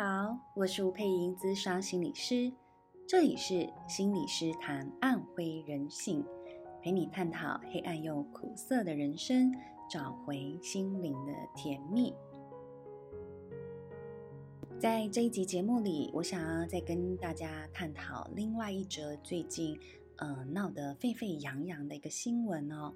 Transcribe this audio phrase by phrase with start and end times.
[0.00, 2.52] 好，我是吴佩莹，资商心理师，
[3.04, 6.24] 这里是心理师谈暗灰人性，
[6.80, 9.52] 陪你探讨黑暗又苦涩的人生，
[9.90, 12.14] 找回心灵的甜蜜。
[14.78, 19.76] 在这一集节目里，我想要再跟大家探讨另外一则最近
[20.18, 22.94] 呃闹得沸沸扬扬的一个新闻哦。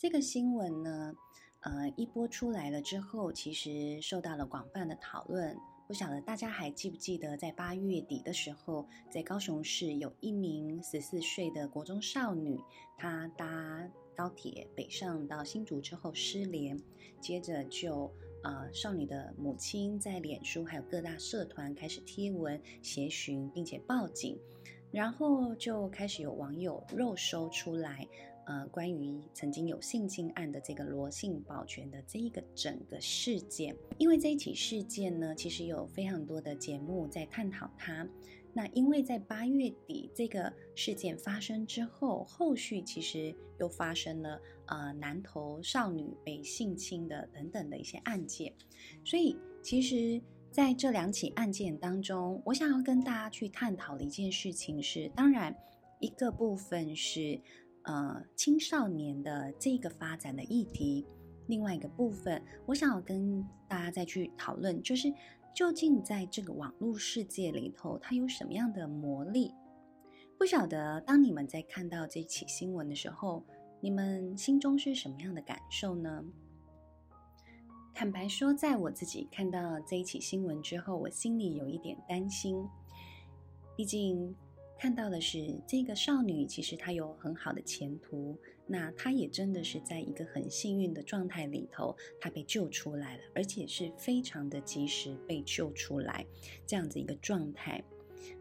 [0.00, 1.14] 这个新闻呢，
[1.60, 5.54] 呃，一播出来了之后，其实受到了广泛的讨论。
[5.86, 12.58] 不晓得大家还记不记得，在八月底的时候，在高雄市有一名十四岁的国中少女，
[12.96, 13.86] 她搭
[14.16, 16.80] 高铁北上到新竹之后失联，
[17.20, 18.10] 接着就
[18.42, 24.38] 呃，少女的母亲在脸书还有各大社团开始贴文协寻，并且报警，
[24.90, 28.08] 然后就开始有网友肉搜出来。
[28.50, 38.04] 呃，关于曾经有性侵案的这个罗姓保全的这一个整个事件，因为这一起事件呢，其实有非常多的节目在探讨它。
[38.52, 48.52] 那因为在八月底这个事件发生之后，后续其实又发生了呃南投少女被性侵的等等的一些案件，
[49.04, 50.20] 所以其实
[50.50, 55.56] 在这两起案件当中，我想要跟大家去探讨的一件事情是，当然
[56.00, 57.40] 一个部分是。
[57.84, 61.06] 呃，青少年的这个发展的议题，
[61.46, 65.10] 另外一个部分，我想要跟大家再去讨论，就是
[65.54, 69.54] 究竟在这个网络世界里头，它有什么样的魔力？
[70.38, 73.42] 不晓得当你们在看到这起新闻的时候，
[73.80, 76.22] 你们心中是什么样的感受呢？
[77.94, 82.62] 坦白说，在我自己看到这一起新闻之后，我心里有一点担心，
[83.74, 84.36] 毕竟。
[84.80, 88.34] 看到的是这个少女，其实她有很好的前途。
[88.66, 96.24] 那她也真的是在一个很幸运的状态里头，她被救出来了，而且是非常的及时被救出来，
[96.66, 97.84] 这样子一个状态。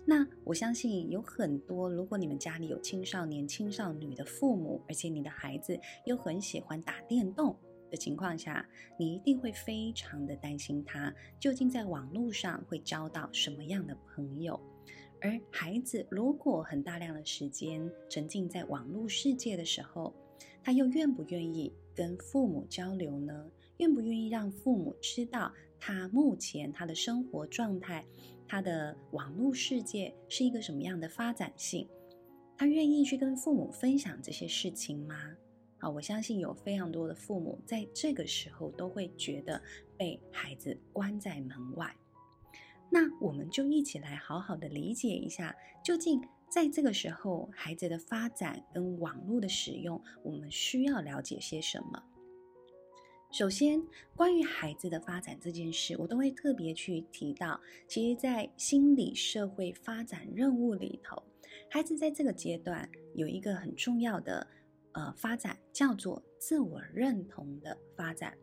[0.06, 7.54] 那我相信有很多，如果你们家里有青少年、青少女的父母，而且你的孩子又很喜欢打电动
[7.92, 8.66] 的情况下，
[8.98, 14.58] 你一定会非常的担心他究竟在网络上会交到什么样的朋友。
[15.22, 20.14] 而孩子如果很大量的时间沉浸在网络世界的时候，
[20.64, 23.50] 他又愿不愿意跟父母交流呢？
[23.78, 28.06] 愿不愿意让父母知道他目前他的生活状态，
[28.48, 31.88] 他的网络世界是一个什么样的发展性？
[32.58, 35.16] 他愿意去跟父母分享这些事情吗？
[35.80, 39.62] 啊，我相信有非常多的父母在这个时候都会觉得
[39.98, 41.96] 被孩子关在门外。
[42.92, 52.04] 那我们就一起来好好的理解一下，究竟在这个时候，孩子的发展跟网络的使用，我们需要了解些什么？
[53.32, 53.80] 首先，
[54.16, 61.22] 关于孩子的发展这件事，我都会特别去提到，其实，在心理社会发展任务里头，
[61.70, 64.48] 孩子在这个阶段有一个很重要的
[64.94, 68.36] 呃发展，叫做自我认同的发展。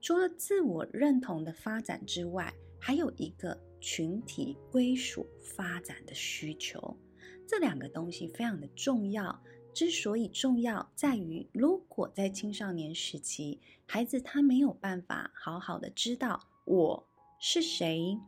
[0.00, 2.52] 除了自我认同的发展之外，
[2.84, 6.98] 还有一个群体归属发展的需求，
[7.46, 9.40] 这两个东西非常的重要。
[9.72, 18.18] 之所以重要，在于如果在青少年时期，孩子他没有办法好好的知道我是谁，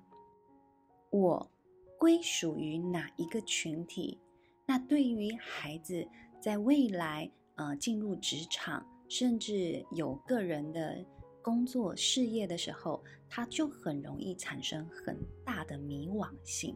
[1.10, 1.50] 我
[1.98, 4.20] 归属于哪一个群体，
[4.66, 6.06] 那对于孩子
[6.40, 11.04] 在未来呃进入职场，甚至有个人的。
[11.44, 16.74] 工作事业的时候，他就很容易产生很大的迷惘性。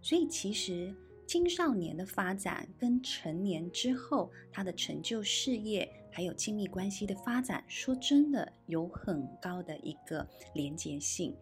[0.00, 0.94] 所以，其实
[1.26, 11.36] 青少年的发展跟成年之后他的成就事业还有亲密关系的发展，说真的有很高的一个连结性。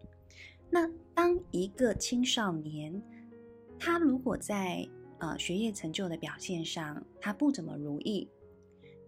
[0.71, 2.99] 那当一个青少年，
[3.77, 4.87] 他如果在
[5.19, 8.27] 呃学业成就的表现上，他不怎么如意，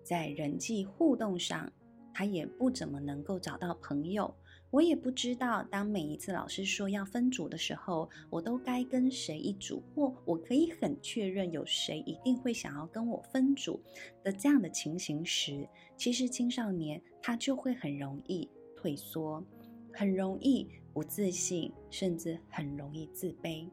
[0.03, 1.71] 在人际互动上，
[2.13, 4.33] 他也不怎么能够找到朋友，
[4.69, 13.81] 我也不知道，当每一次老师说要分组的时候，我都该跟谁一组，或我可以很确认有谁一定会想要跟我分组
[14.23, 15.67] 的这样的情形时，
[15.97, 19.43] 其实青少年他就会很容易退缩，
[19.91, 23.69] 很容易不自信，甚至很容易自卑。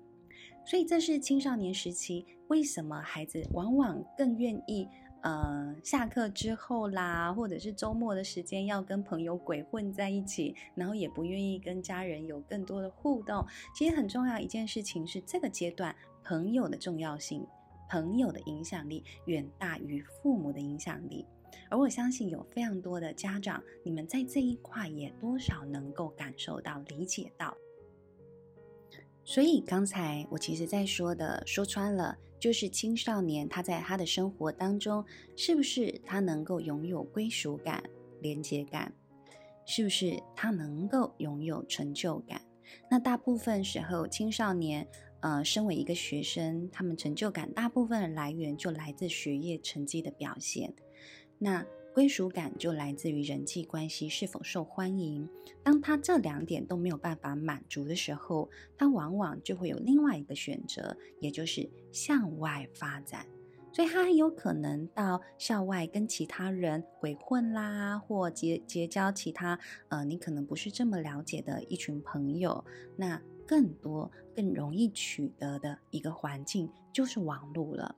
[0.65, 4.87] 所以这是青少年时期为什么孩子往往更愿意。
[5.23, 13.45] 呃，下课之后啦，或者是周末的时间，要跟朋友鬼混在一起，然后也不愿意跟家人有更多的互动。
[13.75, 17.45] 其实很重要一件事情是，这个阶段朋友的重要性，
[17.91, 21.27] 朋友的影响力远大于父母的影响力。
[21.71, 27.57] 而我相信有非常多的家长，你们在这一块也多少能够感受到、理解到。
[29.25, 35.05] 所以刚才我其实在说的，说穿了，就是青少年他在他的生活当中，
[35.37, 37.83] 是不是他能够拥有归属感、
[38.21, 38.93] 连接感？
[39.67, 42.41] 是不是他能够拥有成就感？
[42.91, 44.87] 那大部分时候，青少年，
[45.21, 50.75] 呃，身为一个学生，他们成就感大部分的来源就来自学业成绩的表现。
[51.39, 51.65] 那
[51.99, 55.29] 归属感就来自于人际关系是否受欢迎。
[55.65, 63.27] 当他这两点都没有办法满足的时候，他往往就会有另外一个选择，也就是向外发展。
[63.73, 69.59] 所以他很有可能到校外跟其他人鬼混啦，或结结交其他
[69.89, 72.65] 呃，你可能不是这么了解的一群朋友。
[72.95, 77.97] 那更多更容易取得的一个环境就是网络了。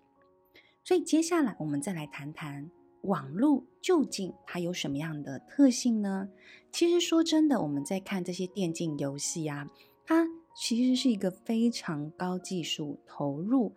[0.83, 2.71] 所以接下来我们再来谈谈
[3.03, 6.29] 网络究竟它有什么样的特性呢？
[6.71, 9.71] 其实说真的，我们在看这些电竞游戏啊，
[10.05, 10.27] 它
[10.57, 13.75] 其实是一个非常高技术投入。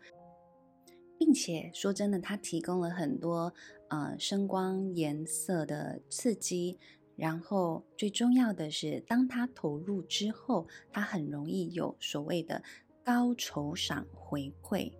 [1.17, 3.53] 并且说真的，它提供了很多
[3.87, 6.77] 呃声光颜色的刺激，
[7.15, 12.61] 然后最重要的是，当它投入之后，它很容易有所谓的
[13.05, 14.91] 高酬赏回馈。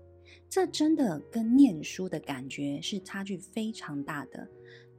[0.54, 4.48] 这真的跟念书的感觉是差距非常大的。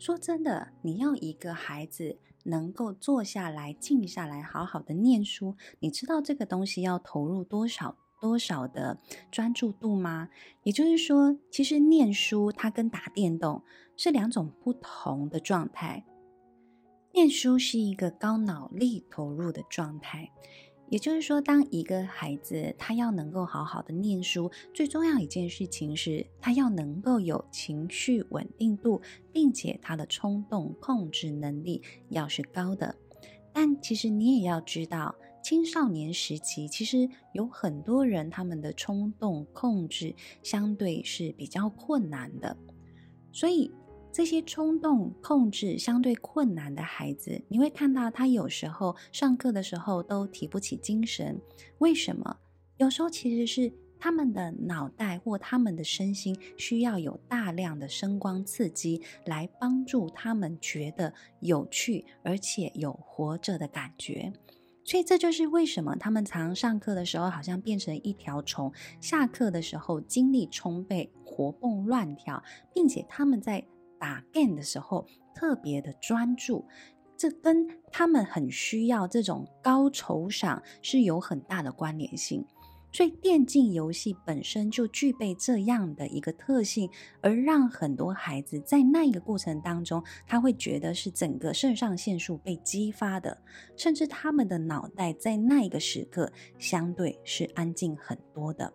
[0.01, 7.97] 说真的，你要一个孩子能够坐下来、静下来、好好的念书，你知道这个东西要投入多少？
[8.21, 8.99] 多少的
[9.31, 10.29] 专注度吗？
[10.65, 13.63] 也就是说，其实念书它跟打电动
[13.97, 16.05] 是两种不同的状态。
[17.13, 20.33] 念书是一个高脑力投入的状态，
[20.89, 29.01] 也就是说，当一个孩子他要能够好好的念书，最重要一件事情是他要能够有情绪稳定度，
[29.33, 32.95] 并且他的冲动控制能力要是高的。
[33.53, 35.15] 但其实你也要知道。
[35.43, 42.57] 青少年时期，其实有很多人，他们的冲动控制相对是比较困难的。
[43.31, 43.71] 所以，
[44.15, 51.37] 这些冲动控制相对困难的孩子，你会看到他有时候上课的时候都提不起精神。
[51.79, 52.37] 为什么？
[52.77, 64.33] 有时候其实是他们的脑袋或他们的身心需要有大量的声光刺激来帮助他们觉得有趣，而且有活着的感觉。
[64.85, 72.41] 所以这就是为什么他们常上课的时候好像变成一条虫，下课的时候精力充沛、活蹦乱跳，
[72.73, 73.65] 并且他们在
[74.05, 76.63] 打 game 的时候特别的专注，
[77.17, 82.45] 这跟他们很需要这种高酬赏是有很大的关联性。
[82.93, 86.91] 所以电竞游戏本身就具备这样的一个特性，
[87.23, 93.39] 而让很多孩子在那一个过程当中，他会觉得是整个肾上腺素被激发的，
[93.75, 98.71] 甚至他们的脑袋在那一个时刻相对是安静很多的。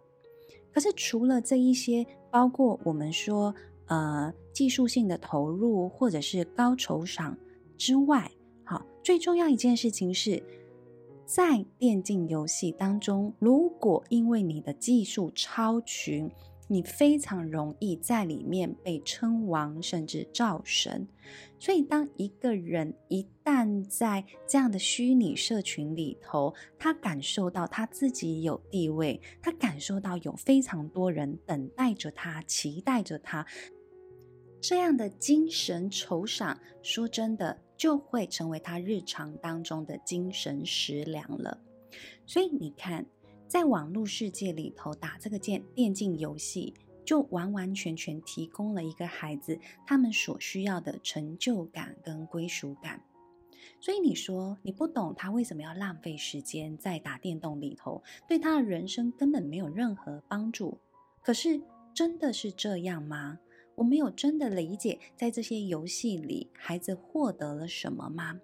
[0.72, 3.54] 可是除了这一些，包括我们说
[3.90, 7.38] 呃技术性的投入或者是高酬赏
[7.78, 8.32] 之外，
[8.64, 10.42] 好，最重要一件事情是。
[11.32, 16.28] 在电竞游戏当中，如果因为你的技术超群，
[16.68, 21.08] 你非常容易在里面被称王，甚至造神。
[21.60, 33.46] 所以，当一个人一旦在这样的虚拟社群里头，他感受到他自己有地位，他感受到有非常多人等待着他，期待着他，
[34.62, 37.58] 这样的精神酬赏，说真的。
[37.80, 41.58] 就会成为他日常当中的精神食粮了。
[42.26, 43.06] 所以你看，
[43.48, 46.74] 在网络世界里头打这个电电竞游戏，
[47.06, 53.02] 就完完全全提供了一个孩子他们所需要的成就感跟归属感。
[53.80, 60.78] 所以你说你不懂他为什么要浪费时间在打电动里头，对他的人生根本没有任何帮助。
[61.22, 61.62] 可是
[61.94, 63.40] 真的是这样吗？
[63.80, 68.38] 我没有真的理解，在这些游戏里，孩子获得了什么吗？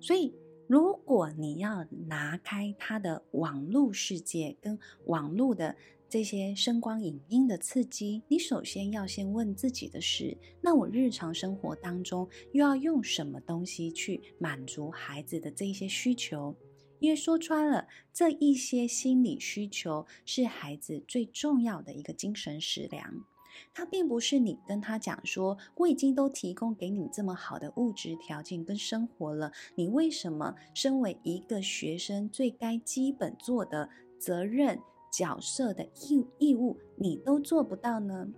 [0.00, 0.34] 所以，
[0.66, 4.76] 如果你要拿开他的网络世界跟
[5.06, 5.76] 网络的
[6.08, 16.56] 这些声光影音的刺激，你首先要先问自己的是：那我日常生活当中又要用什么东西去满足孩子的这些需求？
[16.98, 23.24] 因为说穿了，这一些心理需求是孩子最重要的一个精神食粮。
[23.72, 33.88] 他并不是你跟他讲说，我已经都提供给你这么好的物质条件跟生活了，你为什么身为一个学生最该基本做的
[34.18, 34.78] 责任
[35.12, 38.28] 角色的义义务，你都做不到呢？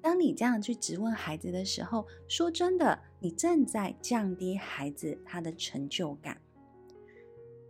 [0.00, 6.38] 当你这样去质问孩子的时候，说真的，你正在降低孩子他的成就感。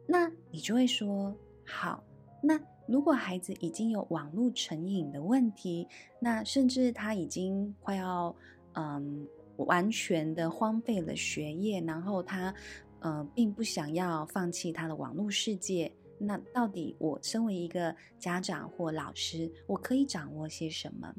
[0.06, 1.34] 那你就会说，
[1.64, 2.02] 好，
[2.42, 5.88] 那如果孩子已经有网络成瘾的问题，
[6.20, 8.34] 那甚至他已经快要
[8.74, 9.26] 嗯
[9.56, 12.54] 完全的荒废了学业，然后他
[13.00, 21.14] 呃并不想要放弃他的网络世界，那到底我身为一个家长或老师，我可以掌握些什么？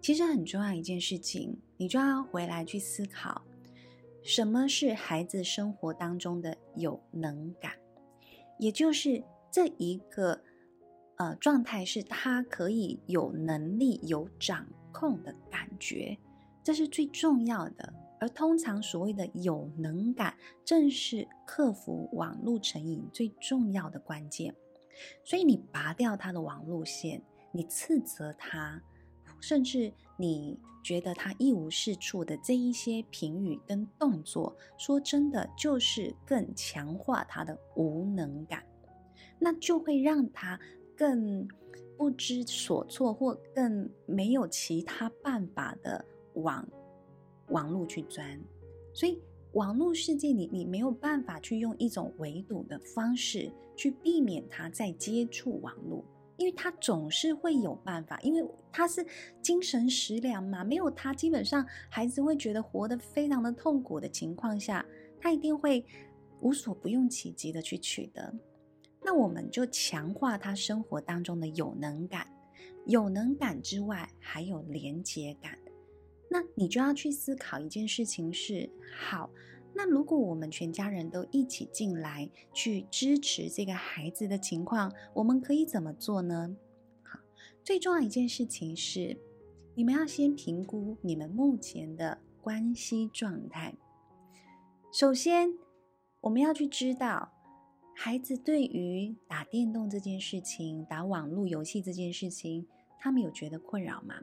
[0.00, 3.42] 其实很重要一件事情，你就要回来去思考，
[4.22, 7.72] 什么是孩子生活当中的有能感，
[8.58, 9.22] 也就是
[9.54, 10.40] 这一个
[11.14, 16.18] 呃状态，是他可以有能力、有掌控的感觉，
[16.64, 17.94] 这是最重要的。
[18.18, 24.52] 而通常所谓的有能感，正是克服网络成瘾最重要的关键。
[25.22, 28.82] 所以你拔掉他的网络线，你斥责他。
[29.40, 38.64] 甚至你觉得他一无是处的这一些评语跟动作，说真的，就是更强化他的无能感，
[39.44, 40.58] 那就会让他
[40.96, 41.46] 更
[41.98, 46.02] 不知所措，或更没有其他办法的
[46.36, 46.66] 往
[47.48, 48.40] 网络去钻。
[48.94, 49.20] 所以，
[49.52, 56.02] 网络世界里，你没有办法去用一种围堵的方式去避免他再接触网络。
[56.38, 59.06] 因为他总是会有办法，因为他是
[59.42, 64.84] 精神食粮嘛，没有他，基本上孩子会觉得活得非常的痛苦的情况下，
[65.20, 65.84] 他一定会
[66.40, 68.34] 无所不用其极的去取得。
[69.04, 72.26] 那我们就强化他生活当中的有能感，
[72.86, 75.58] 有能感之外还有连结感。
[76.30, 79.30] 那你就要去思考一件事情是：好。
[79.76, 86.56] 那如果我们全家人都一起进来去支持这个孩子的情况，我们可以怎么做呢？
[87.02, 87.18] 好，
[87.64, 89.18] 最重要一件事情是，
[89.74, 93.74] 你们要先评估你们目前的关系状态。
[94.92, 95.58] 首先，
[96.20, 97.33] 我们要去知道，
[97.96, 102.66] 孩子对于打电动这件事情、打网络游戏这件事情，
[102.98, 104.16] 他们有觉得困扰吗？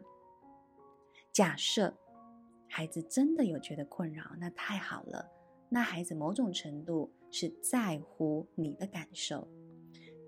[1.31, 1.97] 假设
[2.67, 5.25] 孩子真的有觉得困扰，那太好了。
[5.69, 9.47] 那孩子某种程度是在乎你的感受，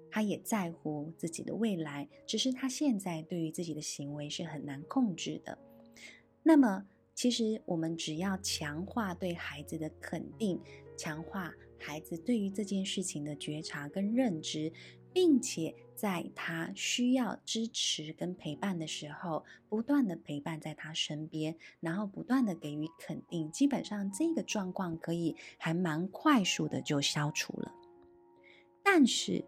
[0.09, 5.57] 他也在乎自己的未来，只是他现在对于自己的行为是很难控制的。
[6.41, 10.61] 那么，其实我们只要强化对孩子的肯定，
[10.97, 14.71] 强化孩子对于这件事情的觉察跟认知。
[15.15, 27.71] 并且在他需要支持跟陪伴的时候，不断的陪伴在他身边，然后不断的给予肯定，基本上这个状况可以还蛮快速的就消除了。
[28.81, 29.45] 但是，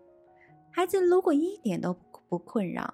[0.71, 1.97] 孩子如果一点都
[2.29, 2.93] 不困扰，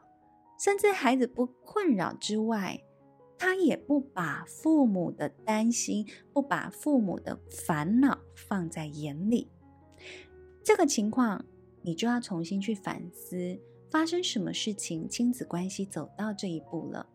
[0.57, 2.81] 甚至孩子不困扰之外，
[3.41, 9.47] 他也不把父母的担心、不把父母的烦恼放在眼里，
[10.63, 11.43] 这个情况。
[11.81, 17.07] 你就要重新去反思，发生什么事情，亲子关系走到这一步了。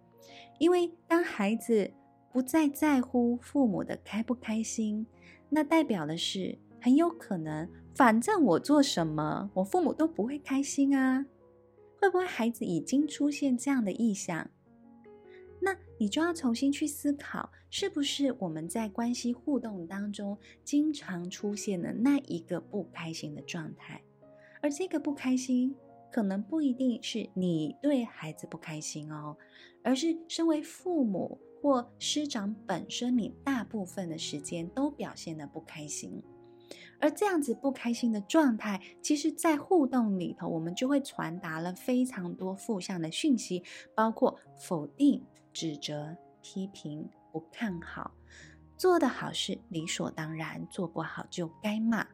[0.59, 1.93] 因为当孩子
[2.33, 5.07] 不再在乎父母的开不开心，
[5.49, 11.25] 那代表的是很有可能，反正我做什么，我父母都不会开心啊。
[12.01, 14.51] 会不会孩子已经出现这样的意向？
[15.99, 24.03] 你就要重新去思考，是不是我们在关系互动当中经常出现的那一个不开心的状态？
[24.61, 25.75] 而这个不开心，
[26.11, 29.37] 可能不一定是你对孩子不开心哦，
[29.83, 36.23] 而是身为父母或师长本身，你大部分的时间都表现得不开心。
[36.99, 43.63] 而这样子不开心的状态，其实在互动里头，我们就会传达了非常多负向的讯息，
[43.95, 45.23] 包括否定、
[45.57, 48.11] 指责、批评、不看好，
[48.77, 52.07] 做得好是理所当然，做不好就该骂。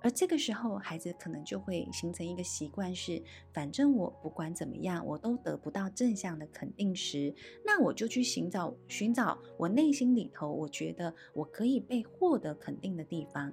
[0.00, 3.22] 而这个时候，孩子可能就会形成一个习惯是：是
[3.52, 7.32] 反正我不管怎么样，我都得不到正向的肯定时，
[7.64, 13.52] 那我就去寻找寻找我内心里头我觉得我可以被获得肯定的地方。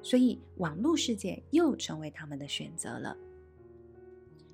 [0.00, 3.16] 所以，网络世界又成为他们的选择了。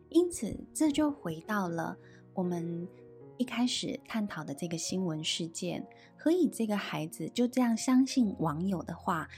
[0.09, 1.99] 因此，这就回到了
[2.33, 2.88] 我们
[3.37, 5.87] 一开始探讨的这个新闻事件：
[6.17, 9.29] 何以这个孩子就这样相信网友的话，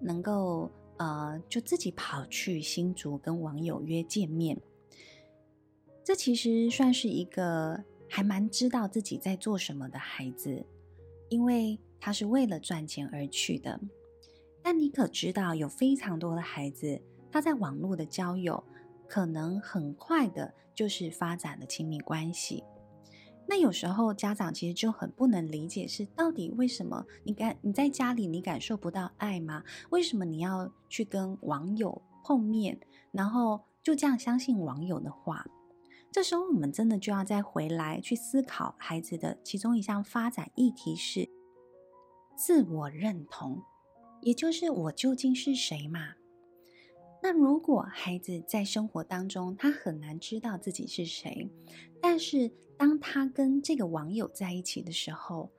[0.00, 0.70] 能够？
[0.98, 4.58] 呃，就自己跑去新竹跟网友约见面，
[6.02, 10.64] 这其实算是一个还蛮知道自己在做什么的孩子，
[11.28, 13.78] 因为他是为了赚钱而去的。
[14.62, 16.98] 但你可知道，有非常多的孩子，
[17.30, 18.64] 他在网络的交友，
[19.06, 22.64] 可能很快的就是发展了亲密关系。
[23.48, 29.62] 那有时候家长其实就很不能理解，是到底为什么你感你在家里你感受不到爱吗？
[29.90, 32.80] 为什么你要去跟网友碰面，
[33.12, 35.46] 然后就这样相信网友的话？
[36.10, 41.28] 这时候我们真的就要再回来去思考孩子的其中一项发展议题是
[42.34, 43.62] 自我认同，
[44.22, 46.14] 也就是我究竟是谁嘛？
[47.22, 51.50] 那如果孩子在生活当中他很难知道自己是谁，
[52.00, 55.50] 但是当他跟这个网友在一起的时候，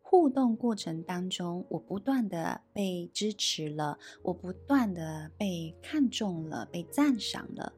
[0.00, 7.72] 互动过程当中，我不断的被支持了，我不断的被看中了，被赞赏了，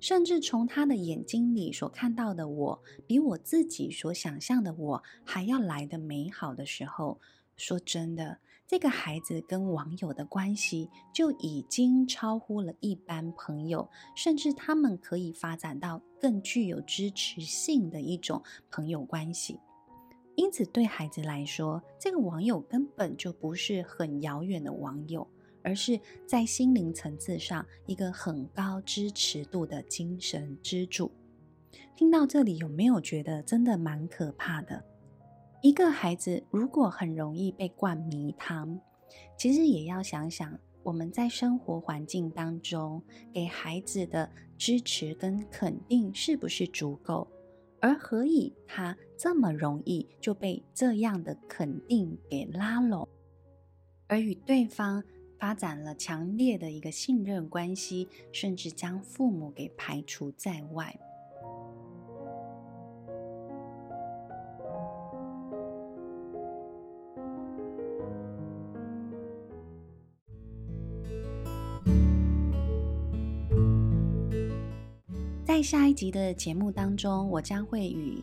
[0.00, 7.20] 甚至从他的眼睛里所看到的我，比我自己所想象的我还要来的美好的时候，
[7.56, 8.38] 说真的。
[8.70, 19.58] 这个孩子跟网友的关系就已经超乎了一般朋友，甚至他们可以发展到更具有支持性的一种朋友关系。
[20.36, 25.26] 因此，对孩子来说，这个网友根本就不是很遥远的网友，
[25.64, 31.10] 而是在心灵层次上一个很高支持度的精神支柱。
[31.96, 34.80] 听到这里，有没有觉得真的蛮可怕的？
[35.62, 38.80] 一个孩子如果很容易被灌迷汤，
[39.36, 47.28] 其实也要想想我们在生活环境当中给孩子的支持跟肯定是不是足够，
[47.78, 53.06] 而何以他这么容易就被这样的肯定给拉拢，
[54.06, 55.04] 而与对方
[55.38, 60.98] 发展了强烈的一个信任关系，甚至将父母给排除在外。
[75.50, 78.22] 在下一集的节目当中，我将会与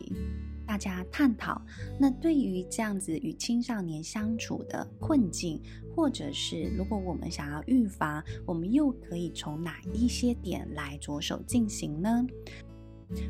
[0.66, 1.60] 大家探讨，
[2.00, 5.60] 那对于这样子与青少年相处的困境，
[5.94, 12.26] 或者是如果我们想要预防，我们又可以从哪一些点来着手进行呢？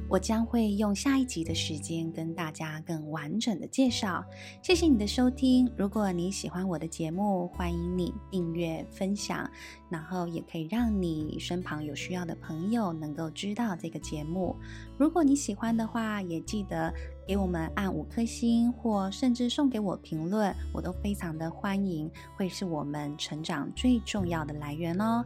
[0.08, 4.24] 我将会用下一集的时间跟大家更完整的介绍。
[4.62, 5.70] 谢谢你的收听。
[5.76, 9.48] 如果你喜欢我的节目，欢迎你订阅、分享，
[9.88, 14.56] 然后也可以让你身旁有需要的朋友能够知道这个节目。
[14.96, 16.92] 如果你喜欢的话，也记得
[17.26, 25.24] 给我们按五颗星，或甚至送给我评论，我都非常的欢迎，会是我们成长最重要的来源哦。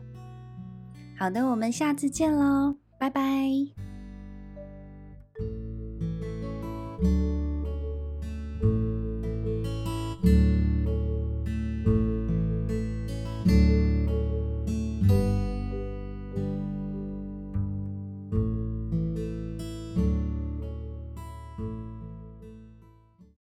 [1.18, 3.91] 好的，我们下次见喽，拜拜。